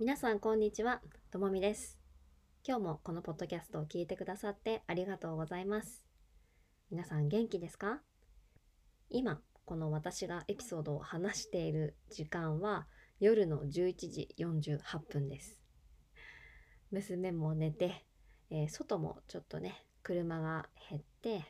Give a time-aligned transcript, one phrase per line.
[0.00, 1.98] 皆さんこんにちは、ともみです。
[2.66, 6.06] 今日もこのポッドキャストを聞いてくださってありがとうございます。
[6.90, 8.00] 皆さん元気ですか？
[9.10, 12.86] 今、この私がエピソードを話している時間は
[13.20, 15.60] 夜の11時48分です。
[16.90, 18.06] 娘も寝て、
[18.48, 21.44] えー外もちょっとね、車が減って、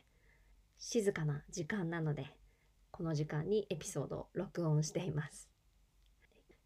[0.77, 2.25] 静かな時間なので、
[2.91, 5.47] この時間にエピソードを録音しています。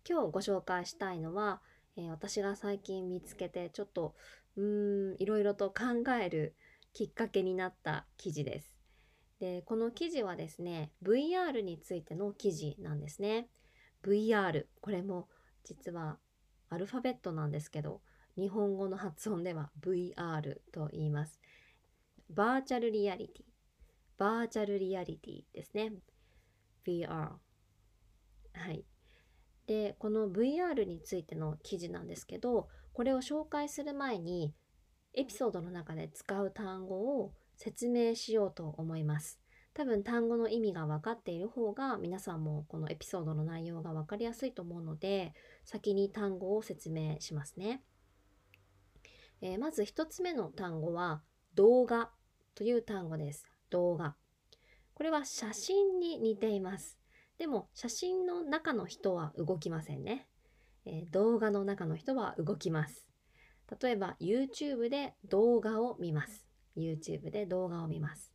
[0.09, 1.61] 今日ご紹介したいのは、
[1.97, 4.15] えー私が最近見つけてちょっと
[4.57, 6.55] うーんいろいろと考える
[6.93, 8.75] きっかけになった記事です。
[9.39, 13.49] でこの記事はですね VR についての記事なんですね。
[14.03, 15.27] VR これも
[15.63, 16.17] 実は
[16.69, 18.01] アルファベットなんですけど
[18.37, 21.39] 日本語の発音では VR と言います。
[22.29, 23.45] バーチャルリアリティ
[24.17, 25.93] バーチャルリアリティですね。
[26.85, 28.85] VR はい。
[29.67, 34.53] でこの VR についての記事なんですけどこれを紹介する前に
[35.13, 39.39] エピソードの中で使う単語を説明しようと思います。
[39.73, 45.33] 多分単語の意味が分かっている方が皆さんもこのエピソードの内容が分かりやすいと思うので
[45.65, 47.83] 先に単語を説明しますね、
[49.41, 51.21] えーまず一つ目の単語は
[51.55, 52.09] 動画
[52.55, 53.45] という単語です。
[53.69, 54.15] 動画。
[54.93, 56.97] これは写真に似ています。
[57.37, 60.27] でも写真の中の人は動きませんね、
[60.85, 63.07] えー動画の中の人は動きます。
[63.81, 66.45] 例えば YouTube で動画を見ます。
[66.77, 68.31] YouTube で動画を見ます。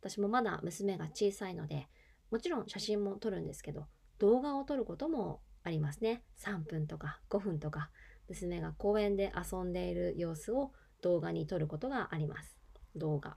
[0.00, 1.88] 私もまだ娘が小さいので
[2.30, 3.86] もちろん写真も撮るんですけど
[4.18, 6.22] 動画を撮ることもありますね。
[6.38, 7.90] 3分とか5分とか
[8.28, 10.72] 娘が公園で遊んでいる様子を
[11.02, 12.56] 動画に撮ることがあります。
[12.96, 13.36] 動画。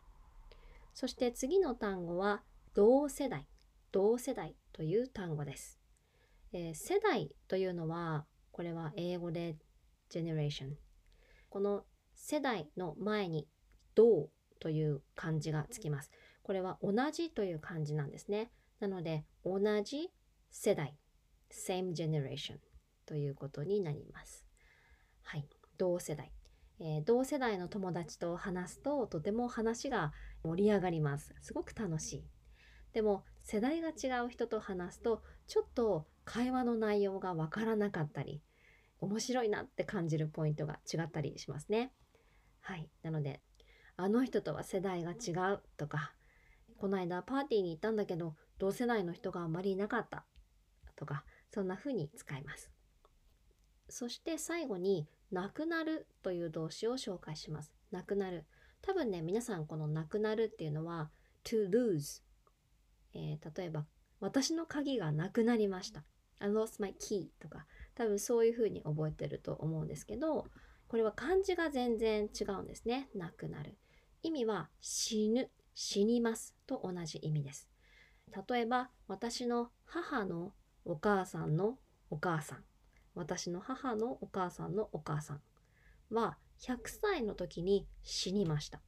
[0.94, 2.44] そして次の単語は
[2.76, 3.48] 同世代。
[3.92, 4.56] 同世代。
[4.74, 5.80] という単語です、
[6.52, 9.56] えー世代というのはこれは英語で
[10.12, 10.72] generation
[11.50, 11.84] この
[12.16, 13.48] 世代の前に
[13.96, 14.30] 同
[14.60, 16.10] という漢字がつきます。
[16.42, 18.50] これは同じという漢字なんですね。
[18.80, 20.10] なので同じ
[20.50, 20.96] 世代。
[21.52, 22.58] same generation
[23.06, 24.46] ということになります。
[25.22, 25.46] はい。
[25.78, 26.32] 同世代、
[26.80, 30.14] えー同世代の友達と話すととても話が
[30.44, 31.36] 盛り上がります。
[31.42, 32.24] すごく楽しい。
[32.94, 38.42] でも世代が違う人と話すとちょっと会話の内容がわからなかったり
[39.00, 41.92] 面白いなって感じるポイントが違ったりしますね。
[42.62, 42.90] はい。
[43.04, 43.42] なので、
[43.98, 46.14] あの人とは世代が違うとか、
[46.78, 50.26] この間パーティーに行ったんだけど、同世代の人があまりいなかった
[50.96, 52.72] とか、そんな風に使います。
[53.90, 57.74] そして最後に、なくなるという動詞を紹介します。
[57.92, 58.46] なくなる。
[58.82, 61.12] 多分ね、皆さんこのなくなるっていうのは、
[61.44, 62.24] to lose。
[63.14, 63.86] えー例えば、
[64.20, 66.04] 私の鍵がなくなりました。
[66.40, 67.66] I lost my key とか、
[67.96, 70.48] 多分そういうふうに覚えてると思うんですけど
[70.88, 73.10] これは漢字が全然違うんですね。
[73.16, 73.78] なくなる。
[74.22, 77.68] 意味は死ぬ死にますと同じ意味です。
[78.48, 80.54] 例えば私の母の
[80.86, 82.64] お母さんのお母さん。
[83.16, 85.42] 私の母のお母さんのお母さん
[86.12, 88.80] は100歳の時に死にました。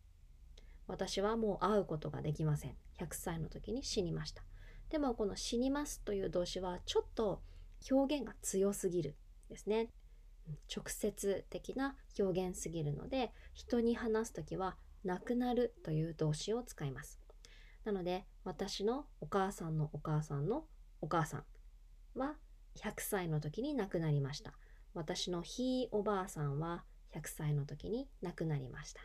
[0.87, 2.75] 私はもう会うことができません。
[2.99, 4.43] 100歳の時に死にました。
[4.89, 7.41] でもこの死にますという動詞はちょっと
[7.91, 9.15] 表現が強すぎる
[9.49, 9.89] ですね。
[10.73, 17.19] 直接的な表現すぎるので人に話す時は亡くなるという動詞を使います。
[17.83, 20.65] なので私のお母さんのお母さんの
[21.01, 21.43] お母さん
[22.19, 22.35] は
[22.77, 24.53] 100歳の時に亡くなりました。
[24.93, 26.83] 私のひいおばあさんは
[27.13, 29.01] 100歳の時に亡くなりました。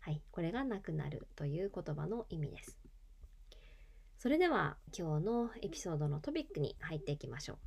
[0.00, 2.83] はいこれが亡くなるという言葉の意味です。
[4.24, 7.58] それでは今日のエピソードのトピックに入っていきましょう。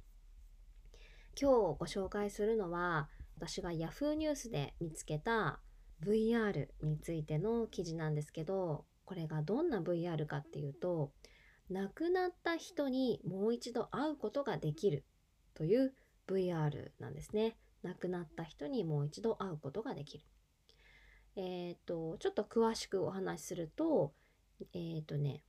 [1.39, 4.15] 今日ご紹介するのは私が Yahoo!
[4.15, 5.59] ニュースで見つけた
[6.03, 11.11] VR についての記事なんですけどこれがどんな VR かっていうと
[11.69, 15.05] 亡くなった人にもう一度会うことができる
[15.53, 15.93] という
[16.27, 17.55] VR なんですね。
[17.83, 20.25] 亡くなった人にもう一度会うことができる。
[21.35, 24.11] えっ、とちょっと詳しくお話しすると
[24.73, 25.43] えっ、とね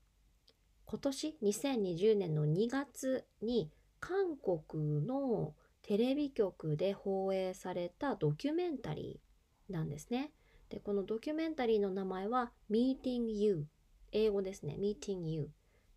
[0.91, 3.71] 今年2020年の2月に
[4.01, 5.53] 韓国の
[5.83, 10.33] テレビ局で放映されたドキュメンタリーなんですね。
[10.71, 13.67] で、このドキュメンタリーの名前は Meeting You
[14.13, 14.79] 英語ですね。
[14.81, 15.51] Meeting You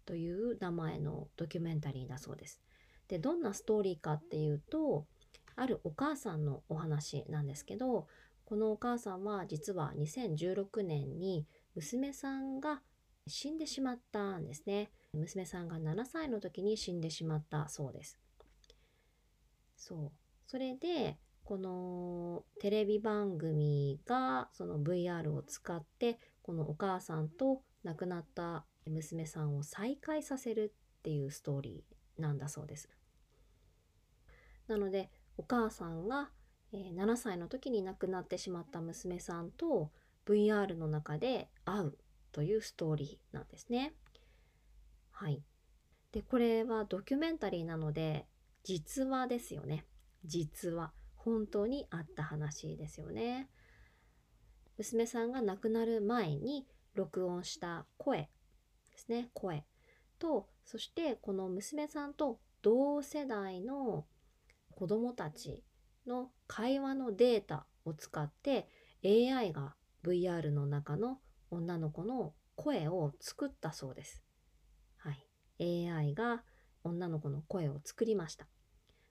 [0.05, 2.59] という名前のドキュメンタリーだそうです。
[3.07, 5.05] で、どんなストーリーかっていうと、
[5.55, 8.07] あるお母さんのお話なんですけど、
[8.43, 11.45] このお母さんは実は2016年に
[11.75, 12.81] 娘さんが
[13.27, 14.91] 死んでしまったんですね。
[15.13, 18.19] 娘さんが7歳の時に死んでしまったそうです。
[19.75, 20.11] そう。
[20.47, 32.89] それで、このテレビ番組がその VR を使ってこのお母さんと亡くなった娘さんを再会させるっていうストーリーなんだそうです。
[34.67, 36.29] なのでお母さんが、
[36.71, 39.91] 7歳の時に亡くなってしまった娘さんと
[40.25, 41.97] VR の中で会う
[42.31, 43.93] というストーリーなんですね。
[45.11, 45.43] はい。
[46.11, 48.27] で、これはドキュメンタリーなので
[48.63, 49.85] 実話ですよね。
[50.25, 50.93] 実話。
[51.15, 53.47] 本当にあった話ですよね。
[54.77, 58.29] 娘さんが亡くなる前に録音した声
[58.91, 59.29] ですね。
[59.33, 59.63] 声
[60.17, 64.05] と、そしてこの娘さんと同世代の
[64.75, 65.63] 子供たち
[66.07, 68.67] の会話のデータを使って
[69.03, 71.19] AI が VR の中の
[71.51, 74.23] 女の子の声を作ったそうです。
[74.97, 75.87] はい。
[75.89, 76.43] AI が
[76.83, 78.47] 女の子の声を作りました。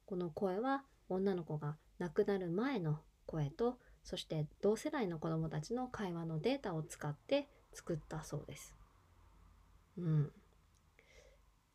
[0.07, 8.75] この声は女の子が亡くなる前の声とそして同世代の子どもたちの会話のデータを使って作ったそうです。
[9.99, 10.33] うん。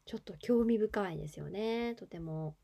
[0.06, 1.96] ちょっと興味深いですよね。
[1.96, 2.56] とても。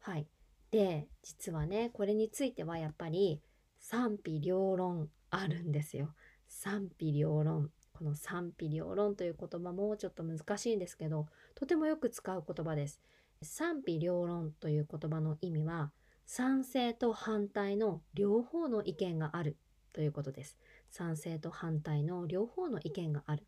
[0.00, 0.26] はい。
[0.70, 3.40] で、実はね、これについてはやっぱり
[3.78, 6.14] 賛否両論あるんですよ。
[6.48, 7.70] 賛否両論。
[7.92, 13.00] この賛否両論という言葉もちょっと難しいんですけど、とてもよく使う言葉です。
[13.42, 15.92] 賛否両論という言葉の意味は、
[16.26, 19.56] 賛成と反対の両方の意見がある
[19.92, 20.58] ということです。
[20.90, 23.46] 賛成と反対の両方の意見がある。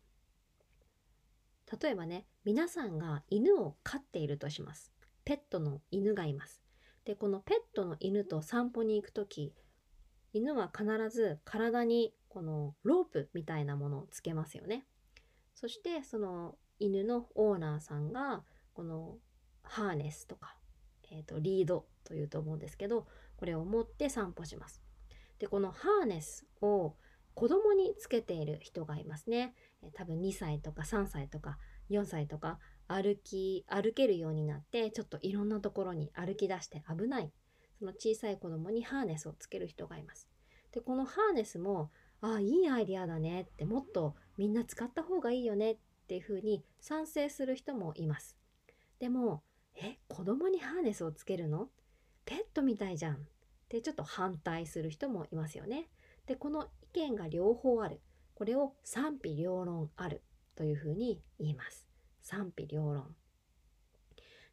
[1.81, 4.93] 例えばね、皆さんが犬を飼っているとします。
[5.25, 6.61] ペットの犬がいます。
[7.03, 9.53] で、このペットの犬と散歩に行くとき、
[10.37, 14.85] 犬は必ず体にこのロープみたいなものをつけますよね。
[15.55, 18.43] そしてその犬のオーナーさんが
[18.73, 19.17] この
[19.63, 20.55] ハーネスとか、
[21.11, 23.07] えーと、リードというと思うんですけど
[23.37, 24.83] これを持って散歩します。
[25.39, 26.95] でこのハーネスを
[27.33, 29.55] 子供につけている人がいますね。
[29.93, 31.57] 多分2歳とか3歳とか
[31.89, 37.31] 4歳とか歩き歩けるようになってちょっといろんなところに歩き出して危ない
[37.77, 40.27] その小さい子供にハーネスをつける人がいます。
[40.71, 41.91] でこのハーネスも
[42.21, 45.77] ああいいアイディアだねってもっとみんな使った方がいいよねっ
[46.07, 48.35] ていうふうに賛成する人もいます。
[48.99, 49.43] でも
[49.75, 51.69] え子供にハーネスをつけるの？
[52.25, 53.17] ペットみたいじゃんっ
[53.69, 55.89] てちょっと反対する人もいますよね。
[56.25, 58.01] でこの意見が両方ある。
[58.33, 60.23] これを賛否両論ある
[60.55, 61.87] というふうに言います。
[62.21, 63.15] 賛否両論。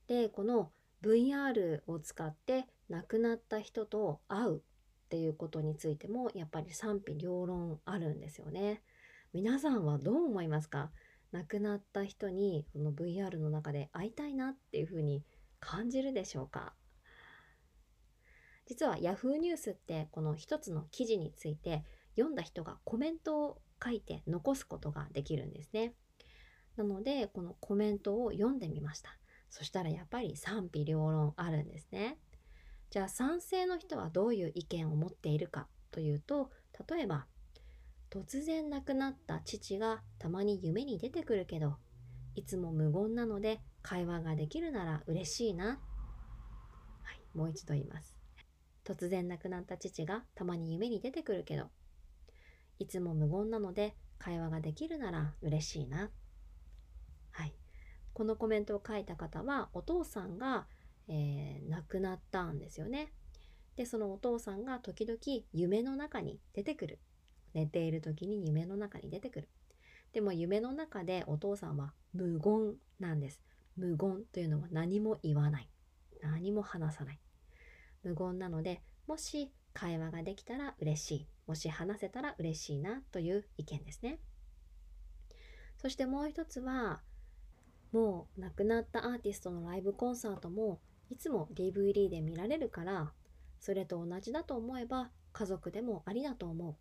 [0.07, 0.71] でこの
[1.05, 4.61] VR を使って亡くなった人と会うっ
[5.11, 8.83] ていうことについてもやっぱり賛否両論あるんですよね。
[9.35, 10.91] 皆さんはどう思いますか？
[11.31, 15.23] 亡くなった人にこの VR の中で会いたいなっていうふうに
[15.61, 16.73] 感じるでしょうか？
[18.67, 21.85] 実は Yahoo ニュースってこの一つの記事について
[22.17, 25.93] 読んだ人がコメントを書いて残すことができるんですね。
[26.77, 29.17] なので、このコメントを読んでみました。
[29.55, 32.19] そしたらやっぱり賛否両論あるんですね。
[32.91, 36.51] じゃあ賛成の人はどういう意見を持っているかというと、
[36.91, 37.27] 例えば、
[38.11, 41.77] 突然亡くなった父がたまに夢に出てくるけど、
[42.35, 45.67] いつも無言なので会話ができるなら嬉しいな。
[45.69, 48.19] はい、もう一度言います。
[48.85, 51.71] 突然亡くなった父がたまに夢に出てくるけど、
[52.81, 56.11] いつも無言なので会話ができるなら嬉しいな。
[58.15, 60.67] このコメントを書いた方はお父さんが、
[61.09, 63.13] えー、亡くなったんですよね。
[63.77, 65.19] でそのお父さんが時々
[65.53, 67.01] 夢の中に出てくる。
[67.55, 69.49] 寝ている時に夢の中に出てくる。
[70.13, 73.43] でも夢の中でお父さんは無言なんです。
[73.77, 75.69] 無言というのは何も言わない。
[76.23, 77.21] 何も話さない。
[78.05, 81.29] 無言なのでもし会話ができたら嬉しい。
[81.49, 84.21] もし話せたら嬉しいなという意見ですね。
[85.79, 87.03] そしてもう一つは
[87.95, 93.13] もう亡くなったアーティストのライブコンサートもいつも DVD で見られるから
[93.61, 96.77] それと同じだと思えば家族でもありだと思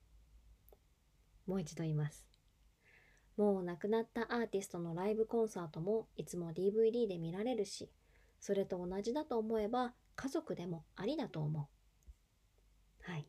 [1.47, 1.49] う。
[1.51, 2.25] もう一度言います。
[3.37, 7.91] もう亡くなったアーティストのライブコンサートもいつも DVD で見られるし
[8.39, 11.69] それと同じだと思えば家族でもありだと思
[13.07, 13.11] う。
[13.11, 13.27] はい、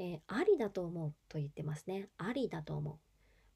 [0.00, 2.08] えー、ありだと思うと言ってますね。
[2.18, 3.07] ありだと思う。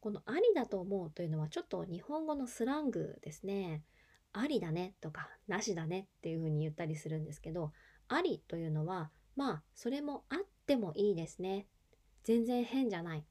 [0.02, 3.84] このありだと思うというのはちょっと日本語のスラングですね。
[4.32, 7.70] ありだねとかなしだねっていうふうに言ったりするんですけど、
[8.08, 11.68] ありというのはまあそれもあってもいいですね。
[12.24, 13.24] 全然変じゃない。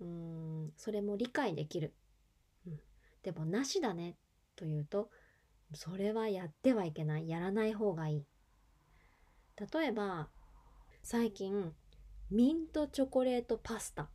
[0.00, 1.94] うーん、それも理解できる。
[2.66, 2.80] うん、
[3.22, 4.16] でもなしだね
[4.56, 5.10] というと、
[5.74, 7.28] それはやってはいけない。
[7.28, 8.24] やらない方がいい。
[9.72, 10.28] 例えば
[11.04, 11.72] 最近
[12.32, 14.08] ミントチョコレートパスタ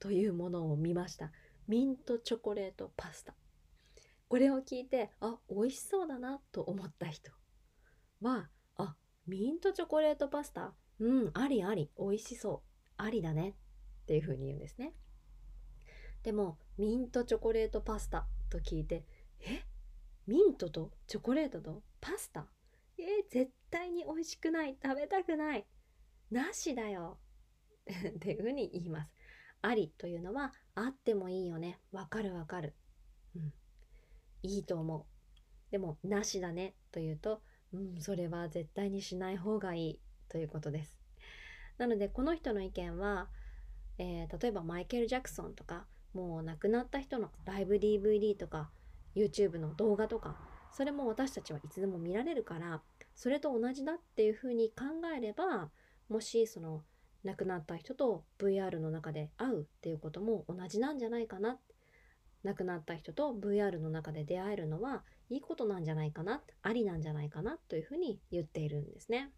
[0.00, 1.30] というものを見ました。
[1.68, 3.34] ミントチョコレートパスタ。
[4.28, 7.30] これを聞いてあ美味しそうだなと思った人。
[8.22, 10.74] はあミントチョコレートパスタ。
[10.98, 11.90] うんありあり。
[11.98, 12.68] 美味しそう。
[12.96, 13.50] ありだね。
[14.02, 14.94] っていうふうに言うんですね。
[16.22, 19.04] でもミントチョコレートパスタと聞いて
[19.40, 19.62] え？
[20.26, 22.46] ミントとチョコレートとパスタ？
[22.98, 24.76] えー、絶対に美味しくない。
[24.82, 25.66] 食べたくない。
[26.30, 27.18] なしだよ。
[27.90, 29.12] っていうふうに言います。
[29.62, 31.78] ありというのはあってもいいよね。
[31.92, 32.74] わかるわかる。
[33.36, 33.52] うん。
[34.42, 35.04] いいと思う。
[35.70, 40.98] でもなしだねというとうんそれは絶対にしない方がいいということです。
[41.78, 43.28] なのでこの人の意見は、
[43.98, 48.70] えー、例えばマイケル・ジャクソンとかもう亡くなった人のライブ DVD とか
[49.14, 50.36] YouTube の動画とか
[50.72, 52.82] それも私たちはいつでも見られるから
[53.14, 54.84] それと同じだっていうふうに考
[55.16, 55.70] えれば
[56.08, 56.82] もしその
[57.24, 61.58] 亡くなった人と VR の中で会うっていうことも同じなんじゃないかな
[62.42, 69.30] 亡くなった人と VR の中で出会えるのはいいことなんじゃないかなありなんじゃないかなというふうに言っているんですね。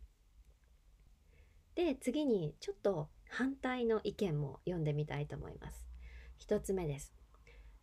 [1.74, 5.86] で次にちょっと反対の意見も読んでみたいと思います。
[6.46, 7.12] 1つ目です。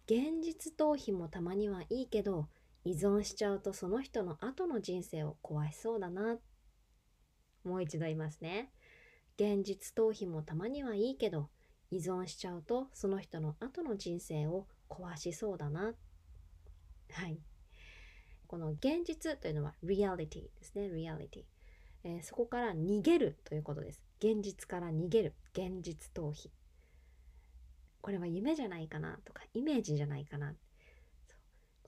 [0.06, 2.48] 現実逃避もたまにはいいけど
[2.86, 6.38] 依存しちゃうとその人の後の人生を壊しそうだな。
[7.64, 8.72] もう一度言いますね。
[9.40, 11.50] 現実逃避もたまにはいいけど
[11.92, 15.94] 依存しちゃうとその人の後の人生を壊しそうだな。
[17.14, 17.40] はい。
[18.48, 20.90] この現実というのは reality ですね。
[20.90, 21.46] reality。
[22.04, 24.04] えー、そこから逃げるということです。
[24.20, 25.36] 現実から逃げる。
[25.54, 26.50] 現実逃避。
[28.02, 30.56] これは夢じゃないかなとかイメージじゃないかな。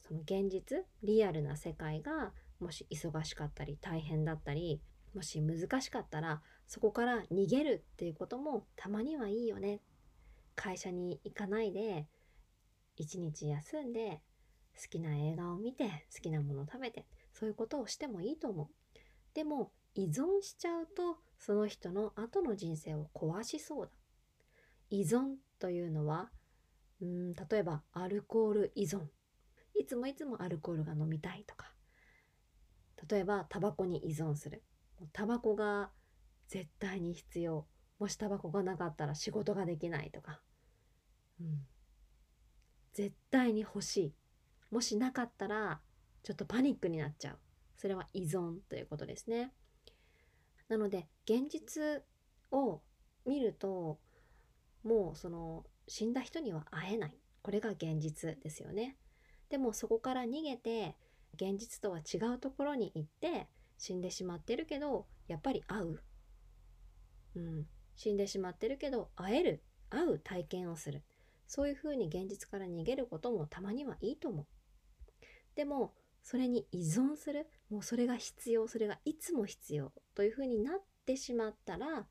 [0.08, 4.82] その現実、リアルな世界がもし忙しかったり大変だったり、
[5.14, 9.82] もし難しかったらそこから逃げるっていうこともたまにはいいよね。
[10.56, 12.08] 会社に行かないで
[12.96, 14.22] 一日休んで
[14.82, 18.68] 好きな映画を見て好きなものを食べてそういうことをしてもいいと思う。
[19.34, 23.92] でも依存しちゃうとその人の後の人生を壊しそうだ。
[24.90, 26.30] 依存というのは
[27.02, 29.02] うん例えばアルコール依存
[29.78, 31.74] いつもいつもアルコールが飲みたいとか
[33.10, 34.64] 例えばタバコに依存する
[35.12, 35.90] タバコが
[36.52, 37.66] 絶対に必要。
[37.98, 40.42] もしタバコがなかったら仕事ができないとか、
[41.40, 41.62] うん、
[42.94, 44.14] 絶対に欲しい。
[44.70, 45.80] もしなかったら
[46.24, 47.40] ちょっとパニックになっちゃう。
[47.78, 49.54] それは依存ということですね。
[50.68, 52.04] なので現実
[52.52, 52.82] を
[53.26, 53.98] 見ると
[54.84, 57.16] もうその死んだ人には会えない。
[57.42, 58.98] これが現実ですよね。
[59.50, 60.98] でもそこから逃げて
[61.36, 66.04] 現実とは違うところに行って死んでしまってるけどやっぱり会う、
[67.36, 71.04] うん、死んでしまってるけど会える会う体験をする。
[71.48, 74.46] そういうふうに現実から逃げることもたまにはいいと思う。
[75.56, 77.48] でもそれに依存する。
[77.70, 78.68] もうそれが必要。
[78.68, 82.08] それがいつも必要というふうになってしまったら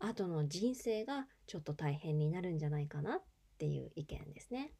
[0.00, 3.22] 後の人生がちょっと大変になるんじゃないかなっ
[3.58, 4.72] ていう意見ですね。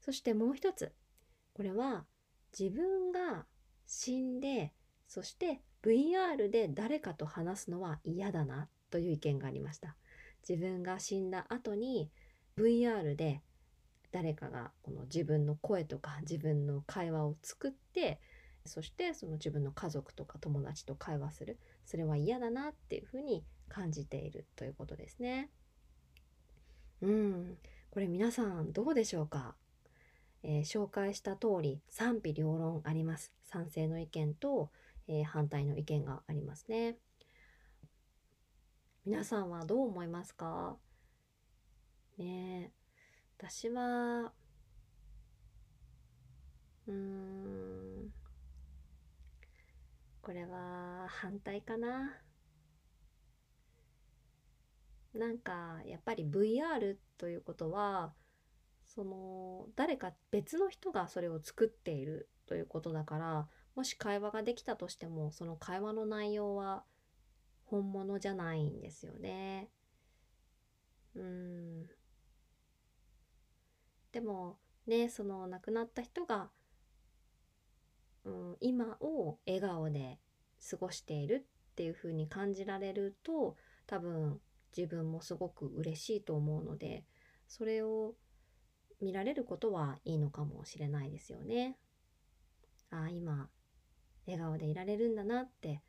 [0.00, 0.92] そしてもう一つ。
[1.52, 2.06] これは
[2.58, 3.46] 自分が
[3.86, 4.72] 死んで
[5.06, 9.96] そして VR で誰かと話すのは嫌だなという意見がありました。
[10.48, 12.10] 自分が死んだ後に
[12.56, 13.42] VR で
[14.12, 18.20] 誰かがこの自分の声とか自分の会話を作って
[18.66, 21.58] そしてその自分の家族とか友達と会話する。
[21.86, 25.50] それは嫌だなっていうふうに感じているということですね。
[27.00, 27.56] うん。
[27.90, 29.54] これ皆さんどうでしょうか、
[30.42, 33.32] えー、紹介した通り賛否両論あります。
[33.44, 34.70] 賛成の意見と、
[35.12, 36.96] えー、反対の意見がありますね。
[39.04, 40.76] 皆さんはどう思いますか？
[42.16, 42.72] ね
[43.36, 44.32] 私は
[46.86, 48.12] うん
[50.22, 52.16] これは反対かな。
[55.12, 58.14] なんかやっぱり VR ということは
[58.86, 66.84] その誰か別の人がそれを作っているということだからもし会話ができたとしてもその会話の内容は
[67.64, 69.70] 本物じゃないんですよね。
[71.14, 71.86] うん
[74.12, 76.50] でもねその亡くなった人が、
[78.24, 80.18] うん、今を笑顔で
[80.70, 84.40] 過ごしているっていう風に感じられると多分
[84.76, 87.04] 自分もすごく嬉しいと思うので
[87.48, 88.14] それを
[89.00, 91.78] 見られることはいいのかもしれないですよね。
[92.90, 93.48] ああ今
[94.26, 95.82] 笑顔でいられるんだなって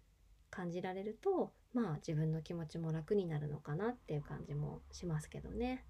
[0.50, 5.86] 感じられるとまあ自分の気持ちも楽になるのかなっていう感じもしますけどね。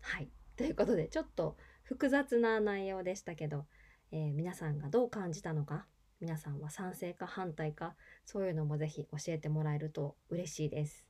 [0.00, 3.66] はいということでちょっと複雑な内容でしたけど、
[4.12, 5.86] えー、皆さんがどう感じたのか
[6.20, 11.04] 皆さんは賛成か反対かそういうのもぜひ教えてもらえると嬉しいです。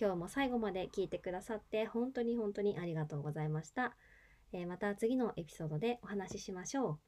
[0.00, 3.96] 今日も最後まで聞いてくださって本当に本当にありがとうございました。
[4.52, 6.98] えー、また次のエピソードでお話ししましょう。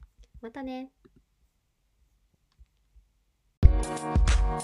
[0.41, 0.91] またね。
[4.51, 4.63] Thank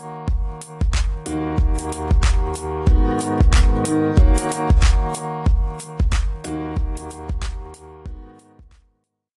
[7.41, 7.46] you.